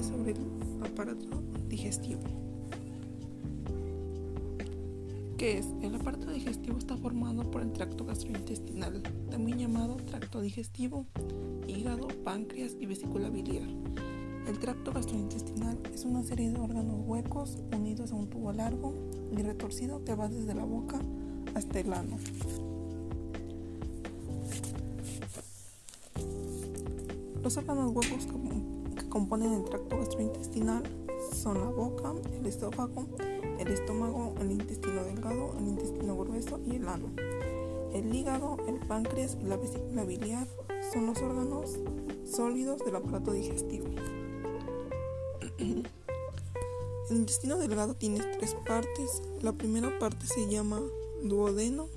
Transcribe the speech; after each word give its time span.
sobre 0.00 0.32
el 0.32 0.38
aparato 0.82 1.42
digestivo. 1.68 2.22
¿Qué 5.36 5.58
es? 5.58 5.66
El 5.82 5.94
aparato 5.94 6.30
digestivo 6.30 6.78
está 6.78 6.96
formado 6.96 7.50
por 7.50 7.60
el 7.60 7.72
tracto 7.72 8.04
gastrointestinal, 8.04 9.02
también 9.30 9.58
llamado 9.58 9.96
tracto 9.96 10.40
digestivo, 10.40 11.04
hígado, 11.66 12.08
páncreas 12.24 12.76
y 12.80 12.86
vesícula 12.86 13.28
biliar. 13.28 13.68
El 14.48 14.58
tracto 14.58 14.92
gastrointestinal 14.92 15.78
es 15.92 16.04
una 16.04 16.22
serie 16.22 16.50
de 16.50 16.58
órganos 16.58 16.96
huecos 17.04 17.58
unidos 17.76 18.12
a 18.12 18.14
un 18.14 18.30
tubo 18.30 18.52
largo 18.52 18.94
y 19.36 19.42
retorcido 19.42 20.04
que 20.04 20.14
va 20.14 20.28
desde 20.28 20.54
la 20.54 20.64
boca 20.64 21.00
hasta 21.54 21.80
el 21.80 21.92
ano. 21.92 22.16
Los 27.42 27.56
órganos 27.56 27.92
huecos 27.92 28.26
que 28.26 28.32
componen 29.12 29.52
el 29.52 29.64
tracto 29.64 29.98
gastrointestinal 29.98 30.82
son 31.34 31.60
la 31.60 31.66
boca, 31.66 32.14
el 32.34 32.46
esófago, 32.46 33.06
el 33.58 33.68
estómago, 33.68 34.34
el 34.40 34.52
intestino 34.52 35.04
delgado, 35.04 35.54
el 35.58 35.68
intestino 35.68 36.16
grueso 36.16 36.58
y 36.64 36.76
el 36.76 36.88
ano. 36.88 37.10
El 37.92 38.14
hígado, 38.14 38.56
el 38.66 38.76
páncreas 38.86 39.36
y 39.38 39.44
la 39.44 39.58
vesícula 39.58 40.04
biliar 40.04 40.48
son 40.94 41.08
los 41.08 41.20
órganos 41.20 41.78
sólidos 42.24 42.82
del 42.86 42.96
aparato 42.96 43.32
digestivo. 43.32 43.86
El 47.10 47.16
intestino 47.18 47.58
delgado 47.58 47.94
tiene 47.94 48.20
tres 48.38 48.54
partes. 48.66 49.22
La 49.42 49.52
primera 49.52 49.98
parte 49.98 50.26
se 50.26 50.48
llama 50.48 50.80
duodeno, 51.22 51.88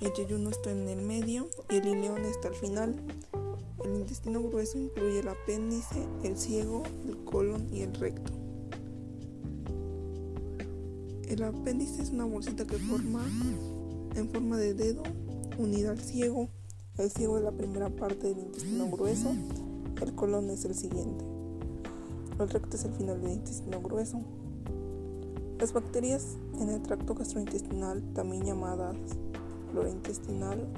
el 0.00 0.12
yeyuno 0.14 0.48
está 0.48 0.70
en 0.70 0.88
el 0.88 1.02
medio 1.02 1.48
y 1.68 1.76
el 1.76 1.86
ileón 1.88 2.24
está 2.24 2.48
al 2.48 2.54
final. 2.54 2.96
El 3.84 3.96
intestino 3.96 4.42
grueso 4.42 4.78
incluye 4.78 5.20
el 5.20 5.28
apéndice, 5.28 6.06
el 6.22 6.36
ciego, 6.36 6.82
el 7.06 7.16
colon 7.24 7.66
y 7.72 7.80
el 7.80 7.94
recto. 7.94 8.32
El 11.26 11.42
apéndice 11.42 12.02
es 12.02 12.10
una 12.10 12.24
bolsita 12.24 12.66
que 12.66 12.76
forma 12.76 13.24
en 14.14 14.28
forma 14.28 14.56
de 14.58 14.74
dedo 14.74 15.02
unida 15.58 15.90
al 15.90 16.00
ciego. 16.00 16.48
El 16.98 17.10
ciego 17.10 17.38
es 17.38 17.44
la 17.44 17.52
primera 17.52 17.88
parte 17.88 18.28
del 18.28 18.38
intestino 18.38 18.88
grueso, 18.90 19.34
el 20.00 20.14
colon 20.14 20.50
es 20.50 20.64
el 20.64 20.74
siguiente. 20.74 21.24
El 22.38 22.48
recto 22.48 22.76
es 22.76 22.84
el 22.84 22.92
final 22.92 23.20
del 23.20 23.32
intestino 23.32 23.80
grueso. 23.80 24.20
Las 25.58 25.72
bacterias 25.72 26.36
en 26.60 26.68
el 26.70 26.82
tracto 26.82 27.14
gastrointestinal, 27.14 28.02
también 28.14 28.44
llamadas 28.44 28.96
flora 29.70 29.90
intestinal 29.90 30.68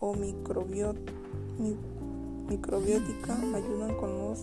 o 0.00 0.14
microbiótica, 0.14 1.12
ayudan 3.54 3.94
con, 3.96 4.18
los, 4.18 4.40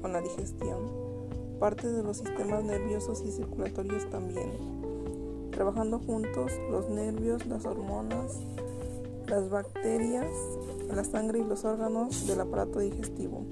con 0.00 0.12
la 0.12 0.20
digestión 0.20 1.08
parte 1.58 1.90
de 1.90 2.02
los 2.02 2.18
sistemas 2.18 2.64
nerviosos 2.64 3.22
y 3.26 3.32
circulatorios 3.32 4.08
también. 4.10 4.50
Trabajando 5.50 5.98
juntos, 5.98 6.52
los 6.70 6.88
nervios, 6.88 7.46
las 7.46 7.66
hormonas, 7.66 8.38
las 9.26 9.50
bacterias, 9.50 10.30
la 10.88 11.04
sangre 11.04 11.40
y 11.40 11.44
los 11.44 11.64
órganos 11.64 12.26
del 12.26 12.40
aparato 12.40 12.78
digestivo. 12.78 13.44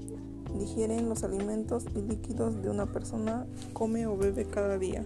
Digieren 0.57 1.09
los 1.09 1.23
alimentos 1.23 1.85
y 1.95 2.01
líquidos 2.01 2.61
de 2.61 2.69
una 2.69 2.85
persona 2.85 3.45
come 3.73 4.07
o 4.07 4.15
bebe 4.15 4.45
cada 4.45 4.77
día. 4.77 5.05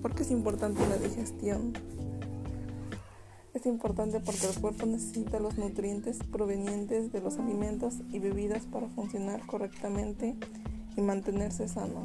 ¿Por 0.00 0.14
qué 0.14 0.22
es 0.22 0.30
importante 0.30 0.80
la 0.88 0.96
digestión? 0.96 1.72
Es 3.54 3.66
importante 3.66 4.18
porque 4.18 4.46
el 4.46 4.58
cuerpo 4.58 4.86
necesita 4.86 5.38
los 5.38 5.58
nutrientes 5.58 6.18
provenientes 6.32 7.12
de 7.12 7.20
los 7.20 7.38
alimentos 7.38 7.96
y 8.10 8.18
bebidas 8.18 8.64
para 8.64 8.88
funcionar 8.88 9.44
correctamente 9.44 10.36
y 10.96 11.00
mantenerse 11.02 11.68
sano, 11.68 12.02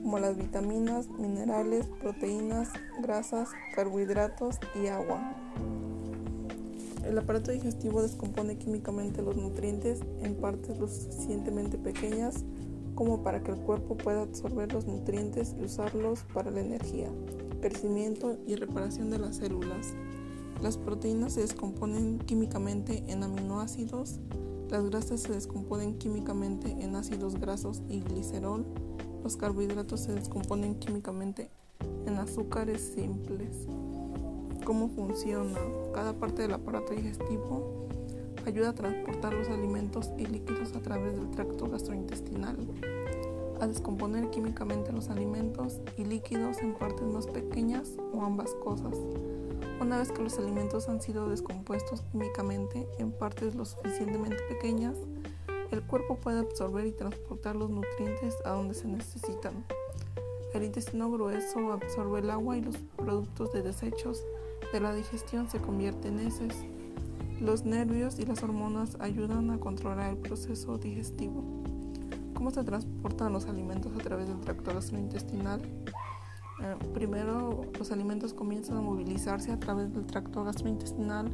como 0.00 0.20
las 0.20 0.36
vitaminas, 0.36 1.08
minerales, 1.18 1.86
proteínas, 2.00 2.68
grasas, 3.02 3.48
carbohidratos 3.74 4.60
y 4.80 4.86
agua. 4.86 5.34
El 7.04 7.18
aparato 7.18 7.50
digestivo 7.50 8.00
descompone 8.00 8.58
químicamente 8.58 9.22
los 9.22 9.36
nutrientes 9.36 10.02
en 10.20 10.36
partes 10.36 10.78
lo 10.78 10.86
suficientemente 10.86 11.78
pequeñas 11.78 12.44
como 12.94 13.24
para 13.24 13.42
que 13.42 13.50
el 13.50 13.58
cuerpo 13.58 13.96
pueda 13.96 14.22
absorber 14.22 14.72
los 14.72 14.86
nutrientes 14.86 15.56
y 15.58 15.64
usarlos 15.64 16.20
para 16.32 16.52
la 16.52 16.60
energía, 16.60 17.08
crecimiento 17.62 18.36
y 18.46 18.56
reparación 18.56 19.10
de 19.10 19.18
las 19.18 19.36
células. 19.36 19.94
Las 20.60 20.76
proteínas 20.76 21.32
se 21.32 21.40
descomponen 21.40 22.18
químicamente 22.18 23.02
en 23.08 23.22
aminoácidos, 23.22 24.20
las 24.70 24.84
grasas 24.90 25.22
se 25.22 25.32
descomponen 25.32 25.96
químicamente 25.96 26.70
en 26.70 26.94
ácidos 26.94 27.40
grasos 27.40 27.82
y 27.88 28.00
glicerol, 28.00 28.66
los 29.22 29.36
carbohidratos 29.36 30.00
se 30.00 30.12
descomponen 30.12 30.74
químicamente 30.74 31.50
en 32.06 32.18
azúcares 32.18 32.92
simples. 32.94 33.66
¿Cómo 34.64 34.88
funciona? 34.88 35.58
Cada 35.94 36.12
parte 36.12 36.42
del 36.42 36.52
aparato 36.52 36.92
digestivo 36.92 37.86
ayuda 38.46 38.70
a 38.70 38.74
transportar 38.74 39.32
los 39.32 39.48
alimentos 39.48 40.10
y 40.18 40.26
líquidos 40.26 40.74
a 40.74 40.80
través 40.80 41.14
del 41.14 41.30
tracto 41.30 41.68
gastrointestinal, 41.68 42.56
a 43.62 43.66
descomponer 43.66 44.30
químicamente 44.30 44.92
los 44.92 45.08
alimentos 45.08 45.80
y 45.96 46.04
líquidos 46.04 46.58
en 46.58 46.74
partes 46.74 47.06
más 47.06 47.26
pequeñas 47.26 47.92
o 48.12 48.22
ambas 48.22 48.52
cosas 48.62 48.94
una 49.82 49.98
vez 49.98 50.12
que 50.12 50.22
los 50.22 50.38
alimentos 50.38 50.88
han 50.88 51.00
sido 51.00 51.28
descompuestos 51.28 52.02
químicamente 52.12 52.86
en 52.98 53.10
partes 53.10 53.56
lo 53.56 53.64
suficientemente 53.64 54.38
pequeñas, 54.48 54.96
el 55.72 55.82
cuerpo 55.82 56.16
puede 56.16 56.38
absorber 56.38 56.86
y 56.86 56.92
transportar 56.92 57.56
los 57.56 57.68
nutrientes 57.68 58.36
a 58.44 58.50
donde 58.50 58.74
se 58.74 58.86
necesitan. 58.86 59.64
El 60.54 60.62
intestino 60.62 61.10
grueso 61.10 61.72
absorbe 61.72 62.20
el 62.20 62.30
agua 62.30 62.56
y 62.56 62.62
los 62.62 62.76
productos 62.96 63.52
de 63.52 63.62
desechos 63.62 64.22
de 64.72 64.80
la 64.80 64.94
digestión 64.94 65.50
se 65.50 65.58
convierten 65.58 66.20
en 66.20 66.28
heces. 66.28 66.54
Los 67.40 67.64
nervios 67.64 68.20
y 68.20 68.24
las 68.24 68.42
hormonas 68.44 68.96
ayudan 69.00 69.50
a 69.50 69.58
controlar 69.58 70.10
el 70.10 70.18
proceso 70.18 70.78
digestivo. 70.78 71.61
¿Cómo 72.42 72.50
se 72.50 72.64
transportan 72.64 73.32
los 73.32 73.46
alimentos 73.46 73.92
a 73.94 74.02
través 74.02 74.26
del 74.26 74.40
tracto 74.40 74.74
gastrointestinal? 74.74 75.62
Eh, 75.62 76.74
primero 76.92 77.66
los 77.78 77.92
alimentos 77.92 78.34
comienzan 78.34 78.78
a 78.78 78.80
movilizarse 78.80 79.52
a 79.52 79.60
través 79.60 79.94
del 79.94 80.06
tracto 80.06 80.42
gastrointestinal. 80.42 81.30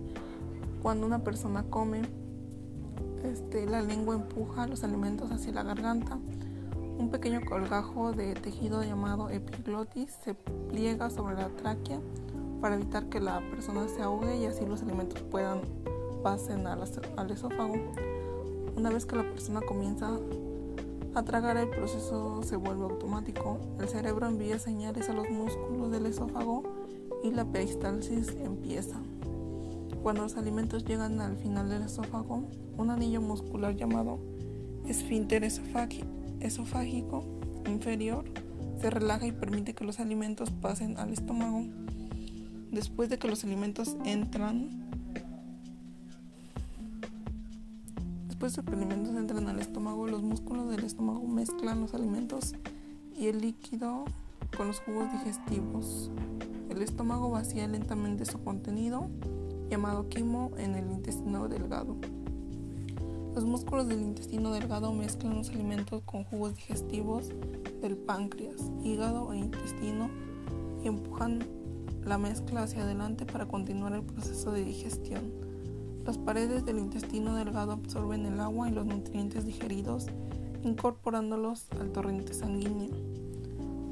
Cuando 0.83 1.07
una 1.07 1.25
persona 1.25 1.63
come, 1.63 2.03
este, 3.25 3.65
la 3.65 3.81
lengua 3.81 4.17
empuja 4.17 4.67
los 4.67 4.85
alimentos 4.85 5.31
hacia 5.31 5.51
la 5.55 5.63
garganta. 5.63 6.19
Un 6.99 7.09
pequeño 7.11 7.41
colgajo 7.49 8.13
de 8.13 8.35
tejido 8.35 8.83
llamado 8.83 9.31
epiglotis 9.31 10.11
se 10.23 10.35
pliega 10.35 11.09
sobre 11.09 11.37
la 11.37 11.49
tráquea 11.49 12.01
para 12.61 12.75
evitar 12.75 13.07
que 13.07 13.21
la 13.21 13.41
persona 13.51 13.89
se 13.89 14.03
ahogue 14.03 14.37
y 14.37 14.45
así 14.45 14.67
los 14.67 14.83
alimentos 14.83 15.23
puedan 15.23 15.63
pasen 16.23 16.67
al 16.67 17.31
esófago. 17.31 17.77
Una 18.77 18.91
vez 18.91 19.07
que 19.07 19.17
la 19.17 19.23
persona 19.23 19.63
comienza 19.63 20.11
a 21.15 21.23
tragar 21.23 21.57
el 21.57 21.69
proceso 21.69 22.43
se 22.43 22.57
vuelve 22.57 22.85
automático. 22.85 23.59
El 23.81 23.89
cerebro 23.89 24.27
envía 24.27 24.59
señales 24.59 25.09
a 25.09 25.13
los 25.13 25.29
músculos 25.31 25.91
del 25.91 26.07
esófago 26.07 26.63
y 27.23 27.31
la 27.31 27.45
peristalsis 27.45 28.37
empieza. 28.41 28.97
Cuando 30.03 30.23
los 30.23 30.37
alimentos 30.37 30.85
llegan 30.85 31.21
al 31.21 31.37
final 31.37 31.69
del 31.69 31.83
esófago, 31.83 32.49
un 32.77 32.91
anillo 32.91 33.21
muscular 33.21 33.77
llamado 33.77 34.19
esfínter 34.87 35.45
esofágico 35.45 37.25
inferior 37.67 38.25
se 38.81 38.91
relaja 38.91 39.27
y 39.27 39.33
permite 39.33 39.75
que 39.75 39.85
los 39.85 39.99
alimentos 39.99 40.51
pasen 40.51 40.99
al 40.99 41.13
estómago. 41.13 41.65
Después 42.71 43.09
de 43.09 43.19
que 43.19 43.29
los 43.29 43.45
alimentos 43.45 43.97
entran 44.05 44.78
Los 48.49 48.57
alimentos 48.67 49.15
entran 49.15 49.47
al 49.47 49.59
estómago, 49.59 50.07
los 50.07 50.23
músculos 50.23 50.71
del 50.71 50.83
estómago 50.83 51.23
mezclan 51.29 51.83
los 51.83 51.93
alimentos 51.93 52.55
y 53.15 53.27
el 53.27 53.43
líquido 53.43 54.07
con 54.57 54.69
los 54.69 54.81
jugos 54.81 55.13
digestivos. 55.13 56.11
El 56.71 56.81
estómago 56.81 57.29
vacía 57.29 57.69
lentamente 57.69 58.25
su 58.25 58.43
contenido, 58.43 59.11
llamado 59.69 60.09
quimo, 60.09 60.53
en 60.57 60.77
el 60.77 60.91
intestino 60.91 61.47
delgado. 61.47 61.97
Los 63.35 63.45
músculos 63.45 63.87
del 63.87 64.01
intestino 64.01 64.51
delgado 64.51 64.95
mezclan 64.95 65.37
los 65.37 65.51
alimentos 65.51 66.01
con 66.07 66.25
jugos 66.25 66.55
digestivos 66.55 67.29
del 67.83 67.99
páncreas, 67.99 68.57
hígado 68.83 69.31
e 69.35 69.41
intestino 69.41 70.09
y 70.83 70.89
empujan 70.89 71.41
la 72.03 72.17
mezcla 72.17 72.63
hacia 72.63 72.85
adelante 72.85 73.27
para 73.27 73.47
continuar 73.47 73.93
el 73.93 74.05
proceso 74.05 74.53
de 74.53 74.65
digestión. 74.65 75.48
Las 76.09 76.17
paredes 76.17 76.65
del 76.65 76.79
intestino 76.79 77.35
delgado 77.35 77.73
absorben 77.73 78.25
el 78.25 78.41
agua 78.41 78.67
y 78.67 78.73
los 78.73 78.87
nutrientes 78.87 79.45
digeridos, 79.45 80.07
incorporándolos 80.63 81.67
al 81.79 81.93
torrente 81.93 82.33
sanguíneo. 82.33 82.95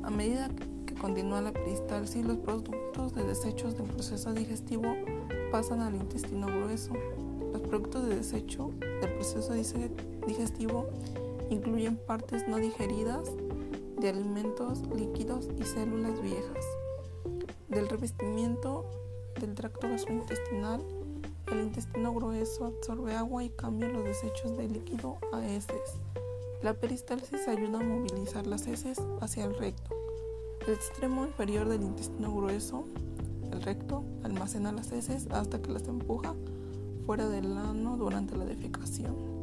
A 0.03 0.09
medida 0.09 0.49
que 0.87 0.95
continúa 0.95 1.43
la 1.43 1.53
peristalsis, 1.53 2.25
los 2.25 2.39
productos 2.39 3.15
de 3.15 3.23
desechos 3.23 3.77
del 3.77 3.85
proceso 3.89 4.33
digestivo 4.33 4.97
pasan 5.53 5.83
al 5.83 5.95
intestino 5.95 6.47
grueso. 6.47 6.95
Las 7.53 7.61
productos 7.61 8.09
de 8.09 8.17
desecho 8.17 8.71
del 8.81 9.13
proceso 9.13 9.53
digestivo 9.53 10.87
incluyen 11.51 11.99
partes 11.99 12.49
no 12.49 12.57
digeridas 12.57 13.31
de 14.01 14.09
alimentos 14.09 14.81
líquidos 14.97 15.51
y 15.61 15.65
células 15.65 16.23
viejas. 16.23 16.65
Del 17.69 17.87
revestimiento 17.87 18.87
del 19.39 19.55
tracto 19.55 19.87
gastrointestinal, 19.87 20.81
el 21.51 21.61
intestino 21.61 22.13
grueso 22.13 22.67
absorbe 22.67 23.15
agua 23.15 23.45
y 23.45 23.51
cambia 23.51 23.89
los 23.89 24.05
desechos 24.05 24.57
de 24.57 24.69
líquido 24.69 25.19
a 25.33 25.47
heces. 25.47 26.01
La 26.63 26.75
peristalsis 26.75 27.47
ayuda 27.49 27.81
a 27.81 27.85
movilizar 27.85 28.47
las 28.47 28.67
heces 28.67 29.01
hacia 29.21 29.45
el 29.45 29.57
recto. 29.57 29.95
El 30.67 30.75
extremo 30.75 31.25
inferior 31.27 31.69
del 31.69 31.83
intestino 31.83 32.35
grueso, 32.35 32.85
el 33.53 33.63
recto, 33.63 34.05
almacena 34.25 34.73
las 34.73 34.93
heces 34.93 35.29
hasta 35.31 35.61
que 35.63 35.73
las 35.73 35.87
empuja 35.87 36.35
fuera 37.07 37.29
del 37.29 37.57
ano 37.57 37.97
durante 37.97 38.37
la 38.37 38.45
defecación 38.45 39.37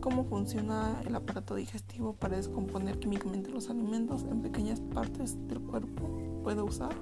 cómo 0.00 0.24
funciona 0.24 1.02
el 1.06 1.14
aparato 1.14 1.54
digestivo 1.54 2.14
para 2.14 2.36
descomponer 2.36 2.98
químicamente 2.98 3.50
los 3.50 3.68
alimentos 3.68 4.22
en 4.22 4.40
pequeñas 4.40 4.80
partes 4.80 5.36
del 5.48 5.60
cuerpo 5.60 6.08
puede 6.42 6.62
usar. 6.62 6.94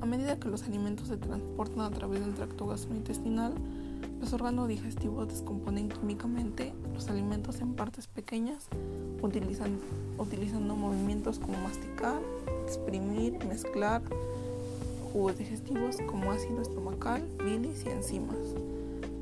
A 0.00 0.06
medida 0.06 0.38
que 0.38 0.48
los 0.48 0.62
alimentos 0.62 1.08
se 1.08 1.16
transportan 1.16 1.80
a 1.80 1.90
través 1.90 2.20
del 2.20 2.34
tracto 2.34 2.66
gastrointestinal, 2.66 3.54
los 4.20 4.32
órganos 4.32 4.68
digestivos 4.68 5.28
descomponen 5.28 5.88
químicamente 5.88 6.72
los 6.94 7.08
alimentos 7.08 7.60
en 7.60 7.74
partes 7.74 8.06
pequeñas 8.06 8.68
utilizando, 9.22 10.76
movimientos 10.76 11.38
como 11.38 11.58
masticar, 11.58 12.20
exprimir, 12.64 13.44
mezclar 13.46 14.02
jugos 15.12 15.38
digestivos 15.38 15.96
como 16.06 16.30
ácido 16.30 16.62
estomacal, 16.62 17.26
bilis 17.44 17.84
y 17.84 17.88
enzimas. 17.88 18.36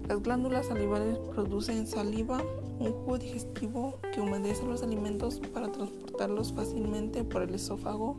Las 0.08 0.22
glándulas 0.22 0.66
salivales 0.66 1.18
producen 1.34 1.86
saliva, 1.86 2.38
un 2.78 2.92
jugo 2.92 3.18
digestivo 3.18 3.98
que 4.12 4.20
humedece 4.20 4.64
los 4.66 4.82
alimentos 4.82 5.40
para 5.52 5.72
transportarlos 5.72 6.52
fácilmente 6.52 7.24
por 7.24 7.42
el 7.42 7.54
esófago 7.54 8.16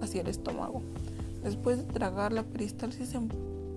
hacia 0.00 0.20
el 0.20 0.28
estómago. 0.28 0.82
Después 1.46 1.78
de 1.78 1.84
tragar, 1.84 2.32
la 2.32 2.42
peristalsis 2.42 3.14
em-, 3.14 3.28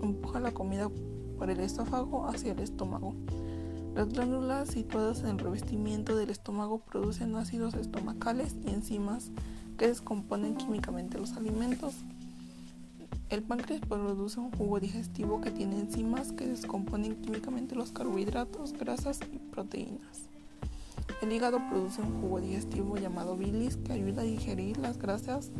empuja 0.01 0.39
la 0.39 0.51
comida 0.51 0.89
por 1.37 1.51
el 1.51 1.59
esófago 1.59 2.25
hacia 2.25 2.53
el 2.53 2.59
estómago. 2.61 3.13
Las 3.93 4.09
glándulas 4.09 4.69
situadas 4.69 5.19
en 5.19 5.27
el 5.27 5.37
revestimiento 5.37 6.15
del 6.15 6.31
estómago 6.31 6.79
producen 6.79 7.35
ácidos 7.35 7.75
estomacales 7.75 8.55
y 8.65 8.71
enzimas 8.71 9.29
que 9.77 9.85
descomponen 9.85 10.55
químicamente 10.55 11.19
los 11.19 11.33
alimentos. 11.33 11.93
El 13.29 13.43
páncreas 13.43 13.81
produce 13.81 14.39
un 14.39 14.51
jugo 14.51 14.79
digestivo 14.79 15.39
que 15.39 15.51
tiene 15.51 15.79
enzimas 15.79 16.31
que 16.31 16.47
descomponen 16.47 17.21
químicamente 17.21 17.75
los 17.75 17.91
carbohidratos, 17.91 18.73
grasas 18.73 19.19
y 19.31 19.37
proteínas. 19.37 20.27
El 21.21 21.31
hígado 21.31 21.59
produce 21.69 22.01
un 22.01 22.19
jugo 22.19 22.41
digestivo 22.41 22.97
llamado 22.97 23.37
bilis 23.37 23.77
que 23.77 23.93
ayuda 23.93 24.23
a 24.23 24.25
digerir 24.25 24.79
las 24.79 24.97
grasas 24.97 25.51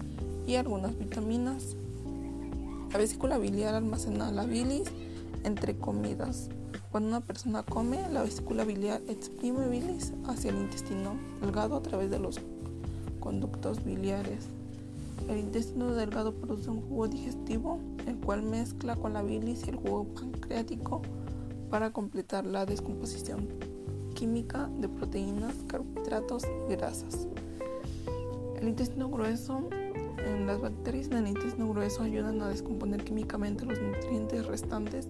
y 0.48 0.56
algunas 0.56 0.98
vitaminas. 0.98 1.76
La 2.92 2.98
vesícula 2.98 3.38
biliar 3.38 3.76
almacena 3.76 4.32
la 4.32 4.46
bilis 4.46 4.90
entre 5.44 5.78
comidas. 5.78 6.50
Cuando 6.92 7.10
una 7.10 7.22
persona 7.22 7.62
come, 7.62 8.10
la 8.10 8.24
vesícula 8.24 8.64
biliar 8.64 9.02
exprime 9.08 9.68
bilis 9.68 10.12
hacia 10.26 10.50
el 10.50 10.58
intestino 10.58 11.16
delgado 11.40 11.76
a 11.76 11.84
través 11.84 12.10
de 12.10 12.18
los 12.18 12.42
conductos 13.20 13.84
biliares. 13.86 14.48
El 15.30 15.38
intestino 15.38 15.94
delgado 15.94 16.34
produce 16.34 16.72
un 16.72 16.82
jugo 16.82 17.08
digestivo, 17.08 17.80
el 18.08 18.18
cual 18.18 18.42
mezcla 18.42 18.96
con 18.96 19.14
la 19.14 19.22
bilis 19.22 19.68
y 19.68 19.70
el 19.70 19.76
jugo 19.76 20.06
pancreático 20.16 21.04
para 21.70 21.92
completar 21.92 22.48
la 22.48 22.66
descomposición 22.66 23.48
química 24.16 24.68
de 24.80 24.90
proteínas, 24.90 25.54
carbohidratos 25.68 26.44
y 26.44 26.72
grasas. 26.72 27.28
El 28.60 28.68
intestino 28.68 29.10
grueso, 29.10 29.70
las 30.46 30.62
bacterias 30.62 31.10
intestino 31.28 31.70
grueso 31.70 32.04
ayudan 32.04 32.42
a 32.42 32.50
descomponer 32.50 33.04
químicamente 33.04 33.66
los 33.66 33.80
nutrientes 33.80 34.46
restantes 34.46 35.08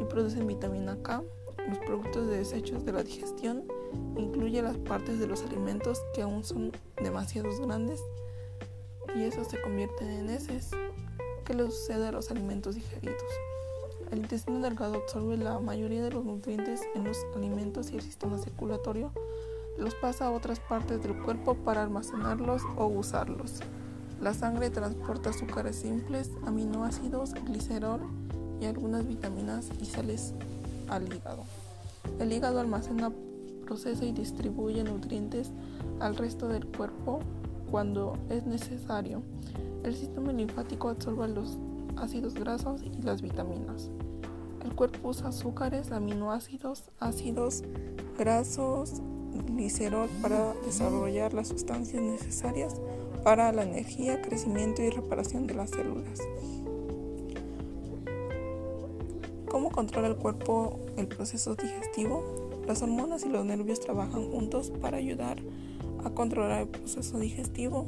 y 0.00 0.04
producen 0.04 0.46
vitamina 0.46 0.96
K. 1.02 1.22
Los 1.68 1.78
productos 1.78 2.28
de 2.28 2.38
desechos 2.38 2.84
de 2.84 2.92
la 2.92 3.02
digestión 3.02 3.64
incluyen 4.16 4.64
las 4.64 4.76
partes 4.76 5.18
de 5.18 5.26
los 5.26 5.42
alimentos 5.42 6.00
que 6.14 6.22
aún 6.22 6.44
son 6.44 6.72
demasiado 7.02 7.48
grandes 7.66 8.00
y 9.14 9.22
eso 9.22 9.44
se 9.44 9.60
convierte 9.60 10.04
en 10.04 10.30
heces. 10.30 10.70
¿Qué 11.44 11.54
le 11.54 11.64
sucede 11.64 12.08
a 12.08 12.12
los 12.12 12.30
alimentos 12.30 12.74
digeridos? 12.74 13.22
El 14.10 14.18
intestino 14.18 14.60
delgado 14.60 14.94
absorbe 14.94 15.36
la 15.36 15.58
mayoría 15.58 16.02
de 16.02 16.10
los 16.10 16.24
nutrientes 16.24 16.80
en 16.94 17.04
los 17.04 17.18
alimentos 17.34 17.90
y 17.90 17.96
el 17.96 18.02
sistema 18.02 18.38
circulatorio 18.38 19.10
los 19.78 19.94
pasa 19.96 20.26
a 20.26 20.30
otras 20.30 20.60
partes 20.60 21.02
del 21.02 21.16
cuerpo 21.18 21.54
para 21.54 21.82
almacenarlos 21.82 22.62
o 22.76 22.86
usarlos. 22.86 23.60
La 24.20 24.32
sangre 24.32 24.70
transporta 24.70 25.30
azúcares 25.30 25.76
simples, 25.76 26.30
aminoácidos, 26.46 27.34
glicerol 27.44 28.00
y 28.60 28.64
algunas 28.64 29.06
vitaminas 29.06 29.68
y 29.80 29.84
sales 29.84 30.32
al 30.88 31.12
hígado. 31.12 31.44
El 32.18 32.32
hígado 32.32 32.60
almacena, 32.60 33.12
procesa 33.66 34.04
y 34.04 34.12
distribuye 34.12 34.82
nutrientes 34.84 35.50
al 36.00 36.16
resto 36.16 36.48
del 36.48 36.66
cuerpo 36.66 37.20
cuando 37.70 38.16
es 38.30 38.46
necesario. 38.46 39.22
El 39.82 39.94
sistema 39.94 40.32
linfático 40.32 40.88
absorbe 40.88 41.28
los 41.28 41.58
ácidos 41.96 42.34
grasos 42.34 42.82
y 42.82 43.02
las 43.02 43.22
vitaminas. 43.22 43.90
El 44.64 44.74
cuerpo 44.74 45.10
usa 45.10 45.28
azúcares, 45.28 45.92
aminoácidos, 45.92 46.84
ácidos 47.00 47.62
grasos, 48.18 49.02
glicerol 49.48 50.08
para 50.22 50.54
desarrollar 50.64 51.34
las 51.34 51.48
sustancias 51.48 52.02
necesarias 52.02 52.74
para 53.24 53.50
la 53.52 53.64
energía, 53.64 54.22
crecimiento 54.22 54.82
y 54.82 54.90
reparación 54.90 55.46
de 55.46 55.54
las 55.54 55.70
células. 55.70 56.20
¿Cómo 59.48 59.70
controla 59.70 60.08
el 60.08 60.16
cuerpo 60.16 60.78
el 60.96 61.08
proceso 61.08 61.54
digestivo? 61.54 62.22
Las 62.66 62.82
hormonas 62.82 63.24
y 63.24 63.28
los 63.28 63.44
nervios 63.44 63.80
trabajan 63.80 64.30
juntos 64.30 64.72
para 64.80 64.98
ayudar 64.98 65.38
a 66.04 66.10
controlar 66.10 66.62
el 66.62 66.68
proceso 66.68 67.18
digestivo. 67.18 67.86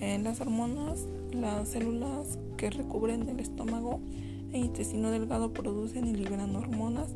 En 0.00 0.24
las 0.24 0.40
hormonas, 0.40 1.06
las 1.32 1.68
células 1.68 2.38
que 2.56 2.70
recubren 2.70 3.28
el 3.28 3.40
estómago 3.40 4.00
e 4.52 4.58
intestino 4.58 5.10
delgado 5.10 5.52
producen 5.52 6.06
y 6.06 6.14
liberan 6.14 6.56
hormonas 6.56 7.14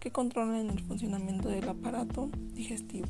que 0.00 0.10
controlan 0.10 0.70
el 0.70 0.80
funcionamiento 0.80 1.48
del 1.48 1.68
aparato 1.68 2.30
digestivo. 2.54 3.08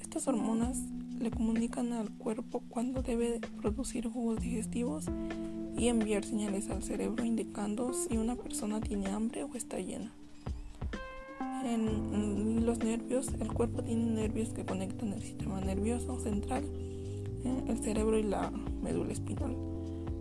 Estas 0.00 0.26
hormonas 0.26 0.78
le 1.20 1.30
comunican 1.30 1.92
al 1.92 2.10
cuerpo 2.10 2.62
cuando 2.68 3.02
debe 3.02 3.40
producir 3.60 4.08
jugos 4.08 4.40
digestivos 4.40 5.06
y 5.76 5.88
enviar 5.88 6.24
señales 6.24 6.68
al 6.70 6.82
cerebro 6.82 7.24
indicando 7.24 7.92
si 7.92 8.16
una 8.16 8.34
persona 8.34 8.80
tiene 8.80 9.08
hambre 9.08 9.44
o 9.44 9.54
está 9.54 9.78
llena. 9.78 10.12
En 11.64 12.64
los 12.66 12.78
nervios, 12.78 13.28
el 13.40 13.52
cuerpo 13.52 13.82
tiene 13.82 14.10
nervios 14.10 14.50
que 14.50 14.64
conectan 14.64 15.12
el 15.12 15.22
sistema 15.22 15.60
nervioso 15.60 16.18
central, 16.18 16.64
eh, 16.64 17.64
el 17.68 17.78
cerebro 17.78 18.18
y 18.18 18.22
la 18.22 18.50
médula 18.82 19.12
espinal. 19.12 19.56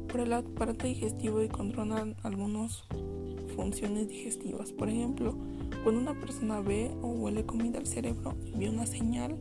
Por 0.07 0.21
el 0.21 0.33
aparato 0.33 0.85
digestivo 0.87 1.41
y 1.41 1.47
controlan 1.47 2.15
algunas 2.23 2.83
funciones 3.55 4.07
digestivas. 4.07 4.71
Por 4.71 4.89
ejemplo, 4.89 5.35
cuando 5.83 6.01
una 6.01 6.19
persona 6.19 6.61
ve 6.61 6.91
o 7.01 7.07
huele 7.07 7.45
comida, 7.45 7.79
el 7.79 7.87
cerebro 7.87 8.35
envía 8.45 8.69
una 8.69 8.85
señal 8.85 9.37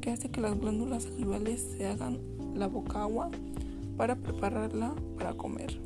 que 0.00 0.10
hace 0.10 0.30
que 0.30 0.40
las 0.40 0.58
glándulas 0.58 1.04
salivales 1.04 1.60
se 1.76 1.86
hagan 1.86 2.18
la 2.54 2.66
boca 2.66 3.02
agua 3.02 3.30
para 3.96 4.16
prepararla 4.16 4.94
para 5.18 5.34
comer. 5.34 5.80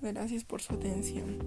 Gracias 0.00 0.44
por 0.44 0.60
su 0.60 0.74
atención. 0.74 1.38